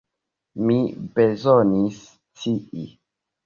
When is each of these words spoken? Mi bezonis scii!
Mi 0.69 0.77
bezonis 1.19 2.03
scii! 2.11 2.91